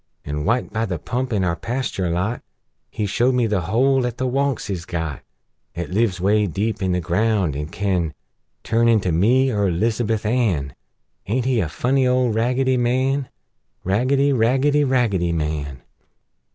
[0.25, 2.41] An', wite by the pump in our pasture lot,
[2.89, 5.21] He showed me the hole 'at the Wunks is got,
[5.75, 8.15] 'At lives 'way deep in the ground, an' can
[8.63, 10.73] Turn into me, er 'Lizabuth Ann!
[11.27, 13.29] Aint he a funny old Raggedy Man?
[13.83, 14.33] Raggedy!
[14.33, 14.83] Raggedy!
[14.83, 15.83] Raggedy Man!